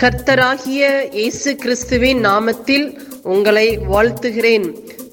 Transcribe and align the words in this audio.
கர்த்தராகிய 0.00 0.82
இயேசு 1.18 1.50
கிறிஸ்துவின் 1.62 2.18
நாமத்தில் 2.26 2.84
உங்களை 3.34 3.68
வாழ்த்துகிறேன். 3.92 4.66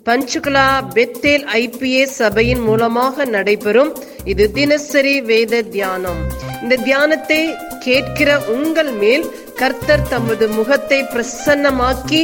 பஞ்சுகுலா 0.08 0.66
பெத்தேல் 0.96 1.46
ஐபிஏ 1.60 2.02
சபையின் 2.18 2.64
மூலமாக 2.68 3.26
நடைபெறும் 3.36 3.92
இது 4.32 4.46
தினசரி 4.58 5.16
வேத 5.30 5.62
தியானம். 5.76 6.20
இந்த 6.64 6.80
தியானத்தை 6.88 7.40
கேட்கிற 7.86 8.30
உங்கள் 8.56 8.92
மேல் 9.04 9.26
கர்த்தர் 9.62 10.06
தமது 10.14 10.48
முகத்தை 10.58 11.00
பிரசன்னமாக்கி 11.14 12.22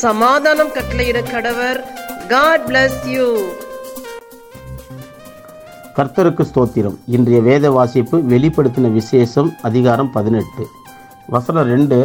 சமாதானம் 0.00 0.72
கட்டளையிட 0.78 1.20
கடவர். 1.34 1.80
காட் 2.34 2.66
பிளஸ் 2.70 3.02
யூ 3.16 3.28
கர்த்தருக்கு 5.98 6.44
ஸ்தோத்திரம். 6.52 6.96
இன்றைய 7.16 7.38
வேத 7.50 7.66
வாசிப்பு 7.76 8.16
வெளிப்படுத்தின 8.32 8.88
விசேஷம் 9.00 9.52
அதிகாரம் 9.70 10.12
பதினெட்டு. 10.18 10.64
வசனம் 11.28 11.68
ரெண்டு 11.74 11.98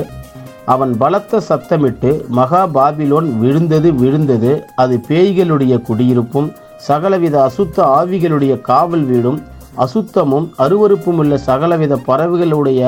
அவன் 0.65 0.91
பலத்த 0.97 1.41
சத்தமிட்டு 1.49 2.09
மகா 2.37 2.61
பாபிலோன் 2.75 3.27
விழுந்தது 3.39 3.89
விழுந்தது 3.93 4.51
அது 4.75 4.95
பேய்களுடைய 5.09 5.73
குடியிருப்பும் 5.81 6.49
சகலவித 6.87 7.35
அசுத்த 7.47 7.77
ஆவிகளுடைய 7.99 8.53
காவல் 8.61 9.05
வீடும் 9.05 9.39
அசுத்தமும் 9.77 10.47
அருவருப்பும் 10.57 11.19
உள்ள 11.23 11.37
சகலவித 11.47 11.93
பறவைகளுடைய 12.07 12.81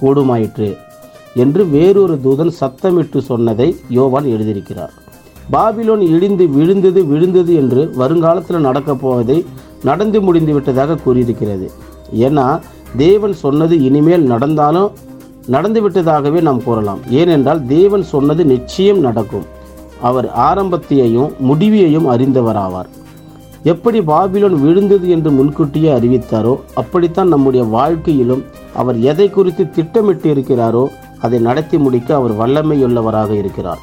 கூடுமாயிற்று 0.00 0.68
என்று 1.34 1.62
வேறொரு 1.68 2.14
தூதன் 2.24 2.52
சத்தமிட்டு 2.60 3.18
சொன்னதை 3.30 3.68
யோவான் 3.88 4.24
எழுதியிருக்கிறார். 4.24 4.92
பாபிலோன் 5.52 6.02
இடிந்து 6.14 6.44
விழுந்தது 6.48 7.00
விழுந்தது 7.06 7.54
என்று 7.54 7.82
வருங்காலத்தில் 8.00 8.66
நடக்கப் 8.66 9.02
போவதை 9.02 9.38
நடந்து 9.82 10.20
முடிந்து 10.20 10.52
விட்டதாக 10.52 10.98
கூறியிருக்கிறது. 11.04 11.66
ஏன்னா 12.26 12.46
தேவன் 12.96 13.34
சொன்னது 13.44 13.74
இனிமேல் 13.82 14.24
நடந்தாலும் 14.32 14.90
நடந்து 15.46 15.88
விட்டதாகவே 15.88 16.40
நாம் 16.40 16.62
கூறலாம். 16.62 16.98
ஏனென்றால் 17.10 17.66
தேவன் 17.66 18.02
சொன்னது 18.02 18.44
நிச்சயம் 18.44 18.98
நடக்கும். 18.98 19.46
அவர் 20.00 20.30
ஆரம்பத்தையும் 20.30 21.32
முடிவையும் 21.38 22.10
அறிந்தவராவார். 22.10 22.86
எப்படி 23.62 24.00
பாபிலோன் 24.00 24.60
விழுந்தது 24.60 25.08
என்று 25.08 25.30
முன்கூட்டியே 25.30 25.92
அறிவித்தாரோ 25.92 26.60
அப்படித்தான் 26.74 27.28
நம்முடைய 27.28 27.66
வாழ்க்கையிலும் 27.66 28.44
அவர் 28.74 29.00
எதை 29.00 29.30
குறித்து 29.30 29.70
திட்டமிட்டு 29.70 30.34
இருக்கிறாரோ 30.34 30.88
அதை 31.20 31.38
நடத்தி 31.38 31.78
முடிக்க 31.78 32.14
அவர் 32.14 32.32
வல்லமையுள்ளவராக 32.32 33.30
இருக்கிறார். 33.30 33.78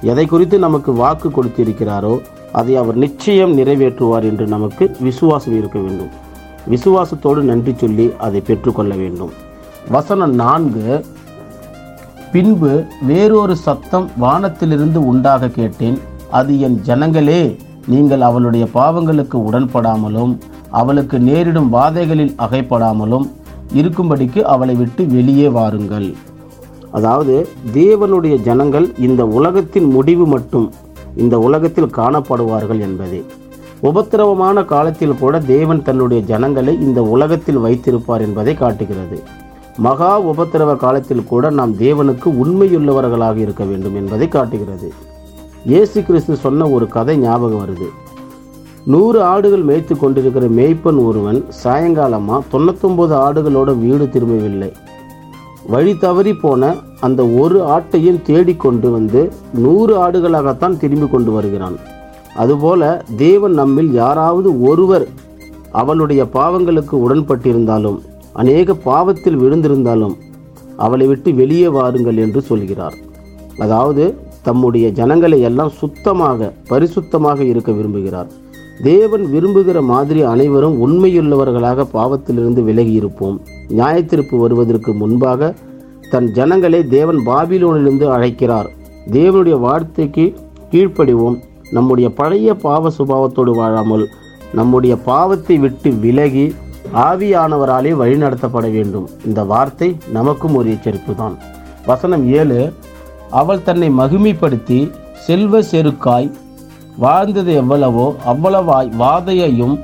எதை 0.00 0.26
குறித்து 0.26 0.58
நமக்கு 0.58 0.92
வாக்கு 0.92 1.28
கொடுத்திருக்கிறாரோ 1.28 2.20
அதை 2.52 2.76
அவர் 2.76 2.94
நிச்சயம் 2.94 3.58
நிறைவேற்றுவார் 3.58 4.22
என்று 4.22 4.46
நமக்கு 4.46 4.96
விசுவாசம் 5.00 5.58
இருக்க 5.58 5.78
வேண்டும். 5.78 6.08
விசுவாசத்தோடு 6.70 7.40
நன்றி 7.40 7.74
சொல்லி 7.76 8.12
அதை 8.18 8.40
பெற்றுக்கொள்ள 8.40 8.94
வேண்டும். 8.94 9.30
வசனம் 9.90 10.34
நான்கு 10.34 11.04
பின்பு 12.32 12.84
வேறொரு 13.06 13.56
சத்தம் 13.56 14.10
வானத்திலிருந்து 14.18 15.06
உண்டாக 15.06 15.48
கேட்டேன். 15.48 15.98
அது 16.30 16.60
என் 16.60 16.80
ஜனங்களே 16.80 17.56
நீங்கள் 17.86 18.20
அவளுடைய 18.20 18.66
பாவங்களுக்கு 18.74 19.36
உடன்படாமலும் 19.48 20.38
அவளுக்கு 20.70 21.18
நேரிடும் 21.18 21.72
வாதைகளில் 21.72 22.34
அகைப்படாமலும் 22.38 23.26
இருக்கும்படிக்கு 23.74 24.40
அவளை 24.42 24.74
விட்டு 24.74 25.06
வெளியே 25.06 25.48
வாருங்கள். 25.48 26.14
அதாவது 26.90 27.48
தேவனுடைய 27.72 28.40
ஜனங்கள் 28.40 28.94
இந்த 28.98 29.26
உலகத்தின் 29.26 29.84
முடிவு 29.84 30.26
மட்டும் 30.26 30.72
இந்த 31.16 31.38
உலகத்தில் 31.38 31.94
காணப்படுவார்கள் 31.96 32.78
என்பதே. 32.78 33.22
உபத்திரவமான 33.80 34.64
காலத்தில் 34.64 35.18
கூட 35.18 35.38
தேவன் 35.38 35.82
தன்னுடைய 35.82 36.22
ஜனங்களை 36.22 36.80
இந்த 36.80 37.02
உலகத்தில் 37.02 37.58
வைத்திருப்பார் 37.58 38.20
என்பதை 38.20 38.54
காட்டுகிறது. 38.54 39.22
மகா 39.76 40.20
உபத்திரவ 40.20 40.76
காலத்தில் 40.76 41.24
கூட 41.24 41.50
நாம் 41.50 41.74
தேவனுக்கு 41.74 42.24
உண்மையுள்ளவர்களாக 42.24 43.36
இருக்க 43.36 43.64
வேண்டும் 43.64 43.94
என்பதை 43.94 44.28
காட்டுகிறது. 44.28 44.92
இயேசு 45.64 46.02
கிறிஸ்து 46.02 46.36
சொன்ன 46.36 46.68
ஒரு 46.68 46.88
கதை 46.88 47.18
ஞாபகம் 47.18 47.60
வருது. 47.60 47.88
நூறு 48.84 49.22
ஆடுகள் 49.22 49.64
மேய்த்து 49.64 49.98
கொண்டிருக்கிற 49.98 50.46
மேய்ப்பன் 50.46 51.04
ஒருவன் 51.04 51.44
சாயங்காலமாக 51.64 52.40
தொண்ணூத்தொம்பது 52.52 53.14
ஆடுகளோட 53.26 53.78
வீடு 53.78 54.08
திரும்பவில்லை. 54.08 54.72
வழி 55.66 55.98
தவறி 55.98 56.34
போன 56.34 56.74
அந்த 57.00 57.26
ஒரு 57.26 57.62
ஆட்டையும் 57.62 58.22
தேடிக்கொண்டு 58.22 58.90
வந்து 58.90 59.32
நூறு 59.54 60.08
ஆடுகளாகத்தான் 60.08 60.76
திரும்பி 60.76 61.08
கொண்டு 61.08 61.32
வருகிறான். 61.32 61.76
அதுபோல 62.34 63.04
தேவன் 63.16 63.52
நம்மில் 63.52 63.92
யாராவது 63.92 64.60
ஒருவர் 64.60 65.08
அவளுடைய 65.70 66.24
பாவங்களுக்கு 66.32 67.08
உடன்பட்டிருந்தாலும் 67.08 68.00
அநேக 68.32 68.74
பாவத்தில் 68.74 69.40
விழுந்திருந்தாலும் 69.40 70.14
அவளை 70.76 71.06
விட்டு 71.06 71.34
வெளியே 71.34 71.68
வாருங்கள் 71.68 72.16
என்று 72.16 72.40
சொல்கிறார். 72.42 72.94
அதாவது 73.58 74.04
தம்முடைய 74.42 74.88
ஜனங்களை 74.90 75.40
எல்லாம் 75.40 75.72
சுத்தமாக 75.80 76.52
பரிசுத்தமாக 76.68 77.40
இருக்க 77.40 77.72
விரும்புகிறார். 77.72 78.26
தேவன் 78.82 79.24
விரும்புகிற 79.24 79.82
மாதிரி 79.82 80.22
அனைவரும் 80.22 80.76
உண்மையுள்ளவர்களாக 80.86 81.86
பாவத்திலிருந்து 81.92 82.62
விலகி 82.62 82.92
இருப்போம் 82.92 83.40
நியாயத்திருப்பு 83.68 84.36
வருவதற்கு 84.38 84.92
முன்பாக 84.94 85.54
தன் 86.10 86.30
ஜனங்களை 86.30 86.80
தேவன் 86.86 87.20
பாபிலோனிலிருந்து 87.26 88.08
அழைக்கிறார். 88.08 88.68
தேவனுடைய 89.10 89.58
வார்த்தைக்கு 89.60 90.24
கீழ்ப்படிவோம். 90.70 91.36
நம்முடைய 91.70 92.08
பழைய 92.10 92.54
பாவ 92.54 92.90
சுபாவத்தோடு 92.98 93.52
வாழாமல் 93.54 94.08
நம்முடைய 94.54 94.96
பாவத்தை 94.96 95.58
விட்டு 95.58 95.90
விலகி 95.90 96.52
ஆவியானவராலே 97.00 97.92
வழிநடத்தப்பட 98.00 98.66
வேண்டும். 98.76 99.06
இந்த 99.28 99.40
வார்த்தை 99.52 99.88
நமக்கும் 100.16 100.56
ஒரு 100.58 100.68
எச்சரிப்பு 100.74 101.12
தான் 101.20 101.36
வசனம் 101.86 102.24
ஏழு 102.40 102.58
அவள் 103.40 103.64
தன்னை 103.68 103.88
மகிமைப்படுத்தி 104.00 104.78
செல்வ 105.26 105.60
செருக்காய் 105.70 106.28
வாழ்ந்தது 107.04 107.52
எவ்வளவோ 107.62 108.06
அவ்வளவாய் 108.32 108.90
வாதையையும் 109.02 109.76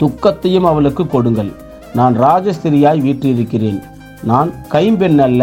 துக்கத்தையும் 0.00 0.68
அவளுக்கு 0.70 1.04
கொடுங்கள். 1.14 1.50
நான் 1.98 2.14
ராஜஸ்திரியாய் 2.24 3.04
வீற்றிருக்கிறேன். 3.06 3.80
நான் 4.30 4.50
கைம்பெண் 4.74 5.20
அல்ல 5.26 5.42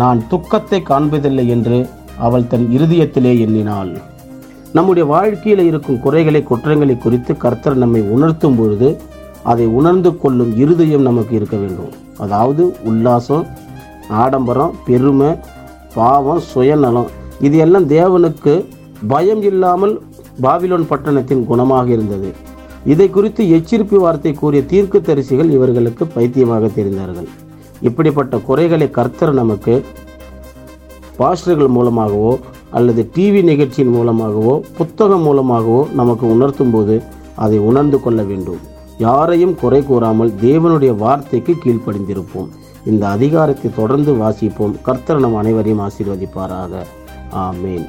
நான் 0.00 0.20
துக்கத்தை 0.32 0.80
காண்பதில்லை 0.90 1.46
என்று 1.56 1.78
அவள் 2.26 2.50
தன் 2.52 2.66
இருதயத்திலே 2.76 3.32
எண்ணினாள். 3.44 3.92
நம்முடைய 4.76 5.04
வாழ்க்கையில் 5.14 5.64
இருக்கும் 5.68 6.02
குறைகளை 6.02 6.42
குற்றங்களை 6.50 6.96
குறித்து 6.96 7.32
கர்த்தர் 7.44 7.82
நம்மை 7.82 8.02
உணர்த்தும் 8.16 8.58
பொழுது 8.58 8.88
அதை 9.50 9.66
உணர்ந்து 9.78 10.10
கொள்ளும் 10.22 10.52
இருதயம் 10.62 11.06
நமக்கு 11.08 11.32
இருக்க 11.38 11.56
வேண்டும். 11.56 11.92
அதாவது 12.24 12.62
உல்லாசம் 12.90 13.44
ஆடம்பரம் 14.22 14.76
பெருமை 14.86 15.30
பாவம் 15.94 16.42
சுயநலம் 16.52 17.08
இது 17.46 17.56
எல்லாம் 17.64 17.86
தேவனுக்கு 17.96 18.54
பயம் 19.12 19.42
இல்லாமல் 19.50 19.94
பாபிலோன் 20.44 20.86
பட்டணத்தின் 20.90 21.46
குணமாக 21.50 21.86
இருந்தது. 21.96 22.30
இதை 22.92 23.06
குறித்து 23.10 23.42
எச்சரிப்பு 23.56 23.96
வார்த்தை 24.02 24.32
கூறிய 24.34 24.62
தீர்க்கு 24.72 24.98
தரிசிகள் 25.08 25.50
இவர்களுக்கு 25.56 26.04
பைத்தியமாக 26.16 26.70
தெரிந்தார்கள். 26.78 27.28
இப்படிப்பட்ட 27.88 28.36
குறைகளை 28.48 28.88
கர்த்தர் 28.98 29.32
நமக்கு 29.40 29.74
பாஸ்டர்கள் 31.18 31.74
மூலமாகவோ 31.76 32.32
அல்லது 32.78 33.02
டிவி 33.14 33.40
நிகழ்ச்சியின் 33.50 33.94
மூலமாகவோ 33.96 34.54
புத்தகம் 34.78 35.24
மூலமாகவோ 35.28 35.80
நமக்கு 36.00 36.26
உணர்த்தும் 36.34 36.70
போது 36.70 36.96
அதை 37.44 37.58
உணர்ந்து 37.70 37.98
கொள்ள 38.00 38.22
வேண்டும். 38.22 38.60
யாரையும் 39.00 39.54
குறை 39.54 39.82
கூறாமல் 39.82 40.32
தேவனுடைய 40.42 40.96
வார்த்தைக்கு 40.96 41.56
கீழ்ப்படிந்திருப்போம். 41.64 42.48
இந்த 42.86 43.08
அதிகாரத்தை 43.08 43.70
தொடர்ந்து 43.76 44.12
வாசிப்போம். 44.12 44.82
கர்த்தர் 44.82 45.20
நம் 45.20 45.34
அனைவரையும் 45.34 45.80
ஆசீர்வதிப்பாராக. 45.80 46.82
ஆமேன். 47.34 47.88